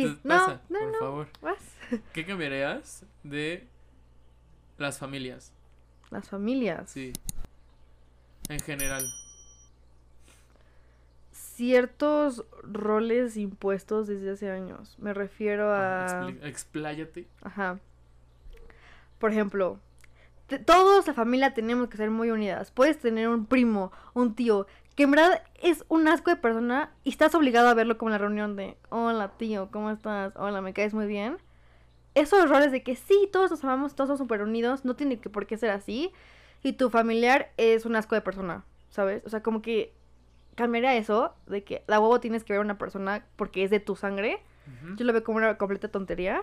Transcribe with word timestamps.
Sí, 0.00 0.18
no, 0.24 0.34
pasa, 0.34 0.60
no, 0.68 0.78
por 0.78 0.92
no. 0.92 0.98
favor. 0.98 1.28
Vas. 1.40 1.58
¿Qué 2.12 2.24
cambiarías 2.24 3.04
de 3.22 3.66
las 4.78 4.98
familias? 4.98 5.52
Las 6.10 6.28
familias. 6.28 6.90
Sí. 6.90 7.12
En 8.48 8.60
general. 8.60 9.04
Ciertos 11.32 12.44
roles 12.62 13.36
impuestos 13.36 14.06
desde 14.06 14.30
hace 14.30 14.50
años. 14.50 14.96
Me 14.98 15.14
refiero 15.14 15.72
a... 15.72 16.06
Expli- 16.06 16.44
Expláyate. 16.46 17.26
Ajá. 17.42 17.78
Por 19.18 19.30
ejemplo, 19.30 19.78
todos 20.58 21.06
la 21.06 21.14
familia 21.14 21.54
tenemos 21.54 21.88
que 21.88 21.96
ser 21.96 22.10
muy 22.10 22.30
unidas. 22.30 22.70
Puedes 22.70 22.98
tener 22.98 23.28
un 23.28 23.46
primo, 23.46 23.92
un 24.14 24.34
tío, 24.34 24.66
que 24.94 25.04
en 25.04 25.10
verdad 25.10 25.42
es 25.62 25.84
un 25.88 26.08
asco 26.08 26.30
de 26.30 26.36
persona 26.36 26.92
y 27.04 27.10
estás 27.10 27.34
obligado 27.34 27.68
a 27.68 27.74
verlo 27.74 27.98
como 27.98 28.10
en 28.10 28.12
la 28.12 28.18
reunión 28.18 28.56
de, 28.56 28.76
hola 28.90 29.32
tío, 29.38 29.70
¿cómo 29.70 29.90
estás? 29.90 30.34
Hola, 30.36 30.60
me 30.60 30.72
caes 30.72 30.94
muy 30.94 31.06
bien. 31.06 31.38
Esos 32.14 32.48
roles 32.48 32.72
de 32.72 32.82
que 32.82 32.94
sí, 32.94 33.28
todos 33.32 33.50
nos 33.50 33.64
amamos, 33.64 33.94
todos 33.94 34.08
son 34.08 34.18
súper 34.18 34.42
unidos, 34.42 34.84
no 34.84 34.94
tiene 34.96 35.18
que 35.18 35.30
por 35.30 35.46
qué 35.46 35.56
ser 35.56 35.70
así. 35.70 36.12
Y 36.62 36.74
tu 36.74 36.90
familiar 36.90 37.50
es 37.56 37.86
un 37.86 37.96
asco 37.96 38.14
de 38.14 38.20
persona, 38.20 38.64
¿sabes? 38.90 39.22
O 39.24 39.30
sea, 39.30 39.42
como 39.42 39.62
que 39.62 39.92
cambiaría 40.54 40.94
eso, 40.94 41.34
de 41.46 41.64
que 41.64 41.82
la 41.86 41.98
huevo 41.98 42.20
tienes 42.20 42.44
que 42.44 42.52
ver 42.52 42.60
a 42.60 42.64
una 42.64 42.78
persona 42.78 43.24
porque 43.36 43.64
es 43.64 43.70
de 43.70 43.80
tu 43.80 43.96
sangre. 43.96 44.40
Yo 44.96 45.04
lo 45.04 45.12
veo 45.12 45.24
como 45.24 45.38
una 45.38 45.58
completa 45.58 45.88
tontería. 45.88 46.42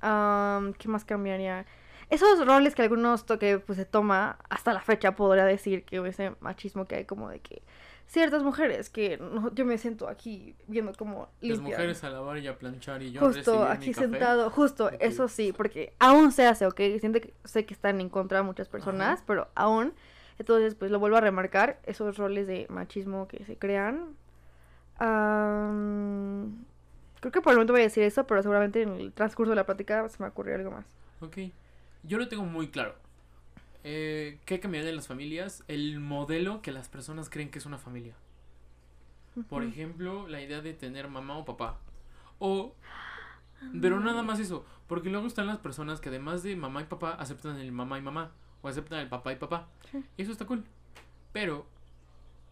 Am, 0.00 0.72
¿Qué 0.74 0.88
más 0.88 1.04
cambiaría? 1.04 1.64
Esos 2.10 2.44
roles 2.44 2.74
que 2.74 2.82
algunos 2.82 3.24
to- 3.24 3.38
que 3.38 3.58
pues 3.58 3.76
se 3.78 3.84
toma 3.84 4.38
hasta 4.48 4.72
la 4.72 4.80
fecha 4.80 5.14
podría 5.16 5.44
decir 5.44 5.84
que 5.84 5.96
ese 6.08 6.32
machismo 6.40 6.84
que 6.84 6.96
hay 6.96 7.04
como 7.04 7.28
de 7.30 7.38
que 7.38 7.62
ciertas 8.08 8.42
mujeres 8.42 8.90
que 8.90 9.16
no- 9.18 9.54
yo 9.54 9.64
me 9.64 9.78
siento 9.78 10.08
aquí 10.08 10.56
viendo 10.66 10.92
como 10.94 11.28
Las 11.40 11.60
mujeres 11.60 12.02
a 12.02 12.10
lavar 12.10 12.38
y 12.38 12.48
a 12.48 12.58
planchar 12.58 13.00
y 13.02 13.12
yo 13.12 13.20
justo 13.20 13.60
mi 13.60 13.70
aquí 13.70 13.92
café. 13.92 14.08
sentado, 14.08 14.50
justo, 14.50 14.90
eso 14.98 15.28
sí, 15.28 15.52
porque 15.52 15.92
aún 16.00 16.32
se 16.32 16.44
hace, 16.46 16.66
¿ok? 16.66 16.80
Siento 16.98 17.20
que, 17.20 17.32
sé 17.44 17.64
que 17.64 17.72
están 17.74 18.00
en 18.00 18.08
contra 18.08 18.38
de 18.38 18.42
muchas 18.44 18.68
personas, 18.68 19.18
Ajá. 19.18 19.24
pero 19.28 19.48
aún, 19.54 19.92
entonces 20.40 20.74
pues 20.74 20.90
lo 20.90 20.98
vuelvo 20.98 21.18
a 21.18 21.20
remarcar, 21.20 21.78
esos 21.84 22.16
roles 22.18 22.48
de 22.48 22.66
machismo 22.68 23.28
que 23.28 23.44
se 23.44 23.56
crean. 23.56 24.16
Creo 27.20 27.32
que 27.32 27.40
por 27.40 27.52
el 27.52 27.56
momento 27.58 27.74
voy 27.74 27.82
a 27.82 27.84
decir 27.84 28.02
eso, 28.02 28.26
pero 28.26 28.42
seguramente 28.42 28.82
en 28.82 28.94
el 28.94 29.12
transcurso 29.12 29.50
de 29.50 29.56
la 29.56 29.66
plática 29.66 30.08
se 30.08 30.20
me 30.22 30.28
ocurrió 30.28 30.54
algo 30.56 30.70
más. 30.72 30.84
Ok. 31.20 31.36
Yo 32.02 32.18
lo 32.18 32.28
tengo 32.28 32.44
muy 32.44 32.68
claro. 32.68 32.94
Eh, 33.84 34.38
¿Qué 34.44 34.60
cambiaría 34.60 34.90
en 34.90 34.96
las 34.96 35.08
familias? 35.08 35.64
El 35.68 36.00
modelo 36.00 36.62
que 36.62 36.72
las 36.72 36.88
personas 36.88 37.30
creen 37.30 37.50
que 37.50 37.58
es 37.58 37.66
una 37.66 37.78
familia. 37.78 38.14
Por 39.48 39.62
ejemplo, 39.62 40.26
la 40.26 40.42
idea 40.42 40.60
de 40.60 40.74
tener 40.74 41.08
mamá 41.08 41.38
o 41.38 41.44
papá. 41.44 41.78
O... 42.38 42.74
Pero 43.80 44.00
nada 44.00 44.22
más 44.22 44.40
eso. 44.40 44.64
Porque 44.86 45.10
luego 45.10 45.26
están 45.26 45.46
las 45.46 45.58
personas 45.58 46.00
que 46.00 46.08
además 46.08 46.42
de 46.42 46.56
mamá 46.56 46.82
y 46.82 46.84
papá 46.84 47.12
aceptan 47.12 47.58
el 47.58 47.72
mamá 47.72 47.98
y 47.98 48.02
mamá. 48.02 48.32
O 48.62 48.68
aceptan 48.68 49.00
el 49.00 49.08
papá 49.08 49.32
y 49.32 49.36
papá. 49.36 49.68
Y 50.16 50.22
eso 50.22 50.32
está 50.32 50.46
cool. 50.46 50.64
Pero, 51.32 51.66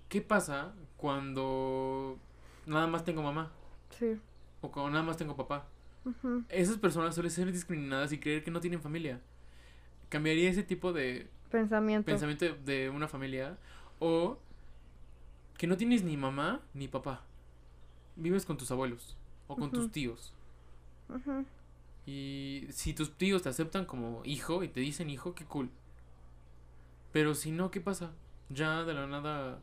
¿qué 0.09 0.21
pasa 0.21 0.73
cuando 0.97 2.19
nada 2.67 2.87
más 2.87 3.05
tengo 3.05 3.23
mamá? 3.23 3.51
Sí. 3.91 4.19
O 4.61 4.71
cuando 4.71 4.91
nada 4.91 5.03
más 5.03 5.17
tengo 5.17 5.37
papá. 5.37 5.67
Esas 6.49 6.79
personas 6.79 7.15
suelen 7.15 7.31
ser 7.31 7.51
discriminadas 7.53 8.13
y 8.13 8.19
creer 8.19 8.45
que 8.45 8.51
no 8.51 8.61
tienen 8.61 8.81
familia. 8.81 9.21
¿Cambiaría 10.09 10.51
ese 10.51 10.63
tipo 10.63 10.93
de 10.93 11.29
Pensamiento. 11.51 12.07
pensamiento 12.07 12.45
de- 12.47 12.55
de 12.83 12.91
una 12.91 13.09
familia? 13.09 13.57
O 13.99 14.39
que 15.57 15.67
no 15.67 15.77
tienes 15.77 16.03
ni 16.05 16.17
mamá 16.17 16.61
ni 16.75 16.89
papá. 16.89 17.23
Vives 18.17 18.45
con 18.47 18.57
tus 18.57 18.71
abuelos 18.71 19.17
o 19.47 19.57
con 19.57 19.71
tus 19.71 19.91
tíos. 19.93 20.33
Y 22.07 22.67
si 22.71 22.95
tus 22.95 23.13
tíos 23.17 23.43
te 23.43 23.49
aceptan 23.51 23.85
como 23.85 24.23
hijo 24.25 24.63
y 24.63 24.69
te 24.69 24.81
dicen 24.81 25.11
hijo, 25.11 25.35
qué 25.35 25.45
cool. 25.45 25.71
Pero 27.13 27.35
si 27.35 27.51
no, 27.51 27.71
¿qué 27.71 27.81
pasa? 27.81 28.13
Ya 28.51 28.85
de 28.85 28.95
la 28.95 29.07
nada 29.07 29.61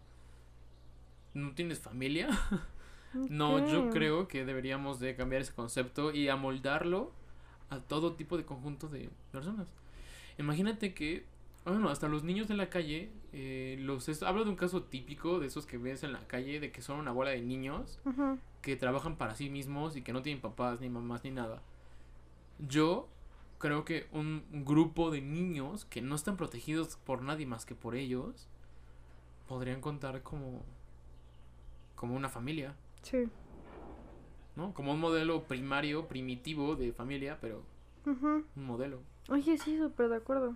no 1.33 1.53
tienes 1.53 1.79
familia. 1.79 2.27
No, 3.29 3.65
yo 3.65 3.91
creo 3.91 4.27
que 4.27 4.43
deberíamos 4.43 4.99
de 4.99 5.15
cambiar 5.15 5.41
ese 5.41 5.53
concepto 5.53 6.11
y 6.11 6.27
amoldarlo 6.27 7.13
a 7.69 7.79
todo 7.79 8.15
tipo 8.15 8.35
de 8.35 8.43
conjunto 8.43 8.89
de 8.89 9.09
personas. 9.31 9.67
Imagínate 10.37 10.93
que, 10.93 11.25
bueno, 11.65 11.89
hasta 11.89 12.07
los 12.07 12.23
niños 12.23 12.47
de 12.47 12.55
la 12.55 12.69
calle, 12.69 13.11
eh, 13.33 13.77
los 13.79 14.09
es- 14.09 14.23
hablo 14.23 14.43
de 14.43 14.49
un 14.49 14.55
caso 14.55 14.83
típico 14.83 15.39
de 15.39 15.47
esos 15.47 15.65
que 15.65 15.77
ves 15.77 16.03
en 16.03 16.13
la 16.13 16.27
calle, 16.27 16.59
de 16.59 16.71
que 16.71 16.81
son 16.81 16.99
una 16.99 17.11
bola 17.11 17.31
de 17.31 17.41
niños 17.41 17.99
que 18.61 18.75
trabajan 18.75 19.15
para 19.17 19.35
sí 19.35 19.49
mismos 19.49 19.95
y 19.95 20.01
que 20.01 20.11
no 20.13 20.21
tienen 20.21 20.41
papás 20.41 20.81
ni 20.81 20.89
mamás 20.89 21.23
ni 21.23 21.31
nada. 21.31 21.61
Yo 22.67 23.07
creo 23.59 23.85
que 23.85 24.07
un 24.11 24.43
grupo 24.65 25.11
de 25.11 25.21
niños 25.21 25.85
que 25.85 26.01
no 26.01 26.15
están 26.15 26.35
protegidos 26.37 26.97
por 26.97 27.21
nadie 27.21 27.45
más 27.45 27.65
que 27.65 27.75
por 27.75 27.95
ellos 27.95 28.47
podrían 29.47 29.81
contar 29.81 30.21
como 30.23 30.63
como 31.95 32.15
una 32.15 32.27
familia. 32.29 32.75
Sí. 33.03 33.29
¿no? 34.57 34.73
Como 34.73 34.93
un 34.93 34.99
modelo 34.99 35.43
primario, 35.43 36.07
primitivo 36.07 36.75
de 36.75 36.91
familia, 36.93 37.37
pero 37.41 37.63
un 38.55 38.65
modelo. 38.65 38.99
Oye, 39.29 39.57
sí, 39.57 39.77
súper 39.77 40.09
de 40.09 40.17
acuerdo. 40.17 40.55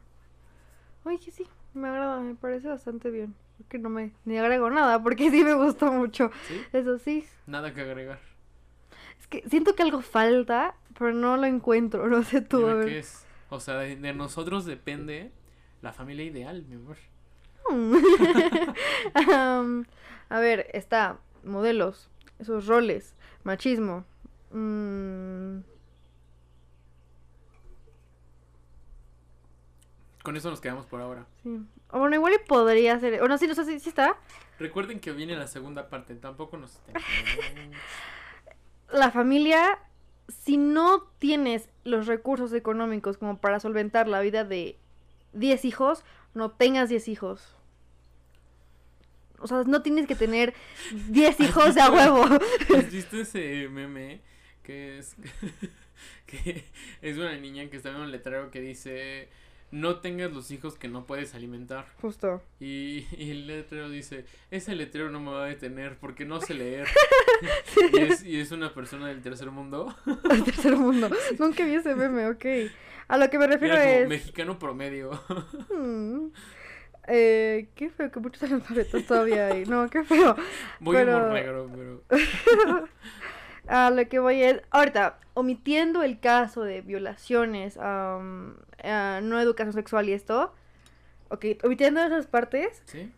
Oye, 1.04 1.32
sí, 1.32 1.46
me 1.74 1.88
agrada, 1.88 2.20
me 2.20 2.36
parece 2.36 2.68
bastante 2.68 3.10
bien. 3.10 3.36
Creo 3.58 3.70
que 3.70 3.80
no 3.80 3.90
me 3.90 4.12
ni 4.26 4.38
agrego 4.38 4.70
nada 4.70 5.02
porque 5.02 5.32
sí 5.32 5.44
me 5.44 5.54
gustó 5.54 5.92
mucho. 5.92 6.32
¿Sí? 6.48 6.62
Eso 6.74 6.98
sí. 7.00 7.26
Nada 7.48 7.74
que 7.74 7.82
agregar. 7.82 8.20
Es 9.20 9.28
que 9.28 9.44
siento 9.50 9.76
que 9.76 9.84
algo 9.84 10.02
falta, 10.02 10.76
pero 10.98 11.14
no 11.14 11.38
lo 11.38 11.46
encuentro. 11.46 12.08
No 12.08 12.24
sé 12.24 12.42
tú. 12.42 12.68
a 12.68 12.76
ver. 12.76 12.86
qué 12.86 13.00
es. 13.00 13.26
O 13.50 13.60
sea, 13.60 13.76
de, 13.80 13.96
de 13.96 14.14
nosotros 14.14 14.66
depende 14.66 15.32
la 15.82 15.94
familia 15.94 16.26
ideal, 16.26 16.66
mi 16.68 16.76
amor. 16.76 16.98
Mm. 17.70 17.96
Am, 19.32 19.86
a 20.30 20.40
ver, 20.40 20.68
está 20.74 21.20
modelos, 21.44 22.10
esos 22.40 22.68
roles, 22.68 23.16
machismo. 23.44 24.06
Mm, 24.52 25.60
Con 30.24 30.36
eso 30.36 30.50
nos 30.50 30.62
quedamos 30.62 30.86
por 30.86 31.02
ahora. 31.02 31.26
sí. 31.44 31.60
O 31.92 32.00
bueno, 32.00 32.16
igual 32.16 32.34
y 32.34 32.48
podría 32.48 33.00
ser. 33.00 33.22
O 33.24 33.28
no, 33.28 33.38
sí, 33.38 33.48
no 33.48 33.56
sé 33.56 33.66
si 33.66 33.80
sí 33.80 33.90
está. 33.90 34.16
Recuerden 34.60 35.00
que 35.00 35.12
viene 35.12 35.36
la 35.36 35.48
segunda 35.48 35.90
parte, 35.90 36.16
tampoco 36.16 36.58
nos 36.58 36.80
La 38.92 39.10
familia, 39.12 39.80
si 40.28 40.58
no 40.58 41.04
tienes 41.18 41.70
los 41.84 42.08
recursos 42.08 42.54
económicos 42.54 43.18
como 43.18 43.40
para 43.40 43.60
solventar 43.60 44.08
la 44.08 44.22
vida 44.22 44.44
de 44.44 44.78
10 45.34 45.66
hijos, 45.66 46.04
no 46.34 46.52
tengas 46.52 46.90
10 46.90 47.08
hijos. 47.08 47.56
O 49.40 49.48
sea, 49.48 49.64
no 49.64 49.82
tienes 49.82 50.06
que 50.06 50.16
tener 50.16 50.54
10 51.08 51.40
hijos 51.40 51.76
de 51.76 51.82
a 51.82 51.90
huevo. 51.90 52.24
¿Has 52.78 52.92
visto 52.92 53.18
ese 53.18 53.68
meme 53.70 54.22
que 54.62 55.00
es 55.00 55.16
que 56.28 56.66
es 57.02 57.18
una 57.18 57.36
niña 57.38 57.70
que 57.70 57.78
está 57.78 57.90
en 57.90 57.96
un 57.96 58.12
letrero 58.12 58.52
que 58.52 58.60
dice 58.62 59.30
no 59.72 59.98
tengas 60.00 60.32
los 60.32 60.50
hijos 60.52 60.76
que 60.78 60.88
no 60.88 61.06
puedes 61.06 61.36
alimentar 61.36 61.86
Justo. 62.02 62.42
y, 62.60 63.06
y 63.16 63.32
el 63.32 63.48
letrero 63.48 63.90
dice 63.90 64.26
ese 64.52 64.76
letrero 64.76 65.10
no 65.12 65.20
me 65.20 65.32
va 65.32 65.44
a 65.46 65.48
detener 65.48 65.98
porque 66.00 66.26
no 66.26 66.42
sé 66.42 66.54
leer 66.56 66.88
y, 67.94 68.00
es, 68.00 68.24
y 68.24 68.40
es 68.40 68.52
una 68.52 68.74
persona 68.74 69.08
del 69.08 69.22
tercer 69.22 69.52
mundo 69.52 69.96
El 70.32 70.44
tercer 70.44 70.76
mundo. 70.76 71.10
Nunca 71.38 71.64
vi 71.66 71.76
ese 71.76 71.96
meme, 71.96 72.28
ok. 72.28 72.46
A 73.08 73.18
lo 73.18 73.30
que 73.30 73.38
me 73.40 73.48
refiero 73.48 73.74
Era 73.76 73.84
como 73.86 73.96
es. 74.04 74.08
mexicano 74.10 74.58
promedio 74.60 75.12
Mm. 75.76 76.28
Eh, 77.12 77.70
qué 77.74 77.90
feo 77.90 78.12
que 78.12 78.20
muchos 78.20 78.44
analfabetos 78.44 79.04
todavía 79.08 79.48
hay. 79.48 79.66
No, 79.66 79.90
qué 79.90 80.04
feo. 80.04 80.36
voy 80.80 80.96
Pero- 80.96 81.18
humor 81.18 81.34
negro 81.34 81.72
pero 82.10 82.88
A 83.70 83.90
lo 83.92 84.08
que 84.10 84.20
voy 84.20 84.44
es. 84.44 84.62
Ahorita, 84.72 85.20
omitiendo 85.34 86.04
el 86.04 86.20
caso 86.20 86.64
de 86.64 86.82
violaciones, 86.82 87.78
am, 87.78 88.58
ah, 88.84 89.22
no 89.24 89.40
educación 89.40 89.74
sexual 89.74 90.10
y 90.10 90.14
esto. 90.14 90.54
Ok, 91.30 91.46
omitiendo 91.64 92.04
esas 92.04 92.28
partes, 92.28 92.82
sí 92.86 93.12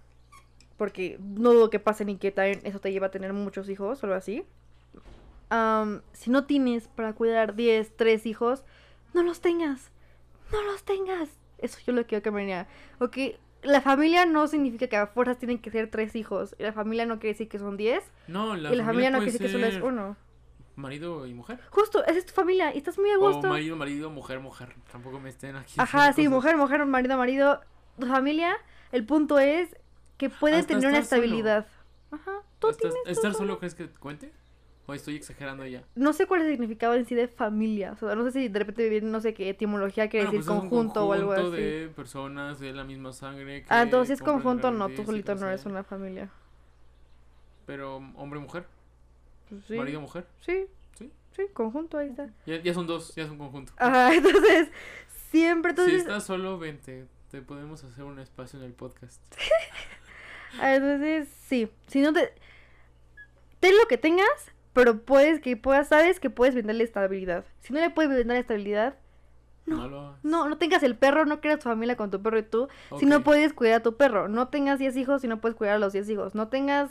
porque 0.81 1.20
no 1.20 1.54
dudo 1.54 1.70
que 1.70 1.78
pasen 1.78 2.10
y 2.10 2.18
que 2.18 2.31
también 2.31 2.60
eso 2.64 2.80
te 2.80 2.92
lleva 2.92 3.06
a 3.06 3.12
tener 3.12 3.34
muchos 3.34 3.70
hijos 3.70 4.02
o 4.02 4.06
algo 4.08 4.18
así. 4.18 4.44
Am, 5.52 6.02
si 6.12 6.31
no 6.31 6.46
tienes 6.46 6.88
para 6.88 7.14
cuidar 7.14 7.54
10, 7.54 7.96
3 7.98 8.25
hijos, 8.25 8.66
no 9.14 9.22
los 9.22 9.42
tengas. 9.42 9.92
No 10.52 10.60
los 10.64 10.84
tengas. 10.84 11.30
Eso 11.60 11.78
yo 11.86 11.94
lo 11.94 12.08
quiero 12.08 12.24
que 12.24 12.31
me 12.31 12.42
diga. 12.42 12.66
Ok, 12.98 13.16
la 13.62 13.81
familia 13.81 14.25
no 14.25 14.48
significa 14.48 14.88
que 14.88 14.96
a 14.96 15.06
fuerzas 15.06 15.38
tienen 15.38 15.60
que 15.60 15.70
ser 15.70 15.92
3 15.92 16.16
hijos. 16.16 16.56
La 16.58 16.74
familia 16.74 17.06
no 17.06 17.20
quiere 17.20 17.34
decir 17.34 17.48
que 17.48 17.60
son 17.60 17.78
10. 17.78 18.04
no 18.30 18.56
la 18.56 18.74
y 18.74 18.75
la 18.75 18.84
familia 18.84 19.12
no 19.12 19.20
quiere 19.20 19.34
decir 19.34 19.46
que 19.46 19.54
solo 19.54 19.68
es 19.68 19.80
uno. 19.84 20.18
Marido 20.81 21.25
y 21.25 21.33
mujer 21.33 21.60
Justo, 21.69 22.04
esa 22.06 22.18
es 22.18 22.25
tu 22.25 22.33
familia 22.33 22.74
y 22.74 22.80
estás 22.80 22.98
muy 22.98 23.10
a 23.12 23.18
o 23.18 23.22
gusto. 23.22 23.48
marido 23.48 23.75
marido 23.75 24.10
mujer 24.10 24.39
mujer 24.39 24.75
tampoco 24.92 25.19
me 25.19 25.30
estén 25.30 25.56
aquí 25.56 25.75
Ajá, 25.78 26.13
sí, 26.13 26.24
cosas. 26.25 26.31
mujer, 26.33 26.57
mujer, 26.57 26.86
marido, 26.86 27.18
marido. 27.18 27.62
Tu 28.00 28.07
familia, 28.07 28.56
el 28.92 29.06
punto 29.06 29.39
es 29.39 29.75
que 30.18 30.30
pueden 30.30 30.60
Hasta 30.60 30.74
tener 30.74 30.89
una 30.89 31.00
estar 31.00 31.19
solo. 31.19 31.24
estabilidad. 31.24 31.68
Ajá, 32.12 32.31
tú 32.60 32.69
¿Estás- 32.69 32.92
tienes 32.94 33.07
¿Estar 33.18 33.31
solo. 33.33 33.45
solo 33.45 33.60
crees 33.60 33.75
que 33.75 33.88
cuente? 33.89 34.31
O 34.88 34.94
estoy 34.94 35.16
exagerando 35.16 35.66
ya. 35.66 35.83
No 35.95 36.12
sé 36.12 36.25
cuál 36.25 36.42
es 36.42 36.48
el 36.48 36.54
significado 36.54 36.95
en 36.95 37.06
sí 37.06 37.13
de 37.16 37.27
familia. 37.27 37.92
O 37.94 37.95
sea, 37.98 38.16
no 38.16 38.24
sé 38.25 38.31
si 38.31 38.48
de 38.50 38.60
repente 38.60 38.89
viene, 38.89 39.10
no 39.10 39.22
sé 39.22 39.34
qué 39.34 39.50
etimología 39.50 40.10
quiere 40.10 40.25
Bueno, 40.25 40.39
decir 40.39 40.50
pues 40.50 40.57
es 40.57 40.63
un 40.63 40.69
conjunto 40.69 41.06
o 41.07 41.13
algo 41.13 41.31
así. 41.34 41.51
de 41.51 41.92
personas 41.95 42.60
de 42.60 42.74
la 42.74 42.84
misma 42.84 43.13
sangre. 43.13 43.63
Ah, 43.69 43.77
que 43.77 43.84
entonces 43.84 44.07
si 44.18 44.24
es 44.24 44.27
conjunto, 44.27 44.72
no, 44.72 44.89
tú 44.89 45.06
solito 45.06 45.36
no 45.36 45.48
eres 45.48 45.66
una 45.66 45.84
familia. 45.84 46.30
Pero 47.66 47.98
hombre-mujer, 48.16 48.66
Pues 49.51 49.65
sí. 49.68 49.74
marido-mujer. 49.74 50.25
Sí. 50.39 50.65
Sí. 50.98 51.12
Sí, 51.36 51.44
conjunto, 51.51 51.98
ahí 51.98 52.07
está. 52.07 52.30
Ya, 52.45 52.62
ya 52.62 52.74
son 52.74 52.88
dos, 52.88 53.13
ya 53.15 53.24
es 53.24 53.30
un 53.30 53.38
conjunto. 53.38 53.74
Ajá, 53.75 54.13
entonces, 54.15 54.69
siempre, 55.30 55.71
si 55.71 55.81
entonces, 55.81 56.01
estás 56.01 56.24
solo, 56.24 56.57
vente. 56.57 57.06
Te 57.30 57.42
podemos 57.42 57.83
hacer 57.83 58.06
un 58.06 58.19
espacio 58.19 58.59
en 58.59 58.65
el 58.65 58.74
podcast. 58.74 59.21
ah, 60.62 60.74
entonces, 60.75 61.27
sí, 61.48 61.69
si 61.88 62.01
no 62.01 62.13
te, 62.13 62.33
ten 63.59 63.77
lo 63.77 63.88
que 63.88 63.98
tengas, 63.98 64.51
pero 64.71 65.01
puedes, 65.01 65.42
que 65.42 65.57
puedas, 65.57 65.89
sabes 65.89 66.21
que 66.21 66.30
puedes 66.30 66.56
brindarle 66.56 66.86
estabilidad. 66.86 67.45
Si 67.59 67.74
no 67.74 67.81
le 67.81 67.89
puedes 67.89 68.09
brindar 68.09 68.38
estabilidad, 68.38 68.95
No, 69.65 70.18
no, 70.24 70.50
no 70.50 70.57
tengas 70.57 70.81
el 70.83 70.95
perro, 70.95 71.25
no 71.25 71.42
creas 71.42 71.59
tu 71.59 71.69
familia 71.69 71.98
con 71.98 72.09
tu 72.09 72.21
perro 72.21 72.39
y 72.39 72.44
tú, 72.44 72.69
si 73.00 73.06
no 73.06 73.21
puedes 73.24 73.53
cuidar 73.53 73.81
a 73.81 73.83
tu 73.83 73.98
perro. 73.98 74.30
No 74.30 74.48
tengas 74.48 74.80
10 74.80 74.95
hijos 74.98 75.21
si 75.21 75.27
no 75.27 75.42
puedes 75.42 75.57
cuidar 75.57 75.75
a 75.75 75.80
los 75.80 75.94
10 75.94 76.09
hijos. 76.09 76.36
No 76.36 76.48
tengas 76.48 76.89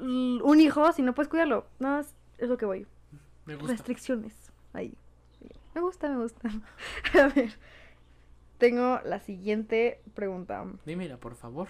un 0.00 0.60
hijo 0.60 0.92
si 0.92 1.02
no 1.02 1.14
puedes 1.14 1.28
cuidarlo. 1.28 1.66
No, 1.78 2.00
es, 2.00 2.14
es 2.38 2.48
lo 2.48 2.56
que 2.56 2.66
voy. 2.66 2.86
Me 3.46 3.54
gusta. 3.54 3.72
Restricciones. 3.72 4.52
Ahí. 4.72 4.94
Me 5.74 5.80
gusta, 5.80 6.08
me 6.08 6.16
gusta. 6.16 6.48
A 7.14 7.28
ver. 7.28 7.58
Tengo 8.58 9.00
la 9.04 9.20
siguiente 9.20 10.02
pregunta. 10.14 10.64
Dímela, 10.84 11.16
por 11.16 11.34
favor. 11.34 11.58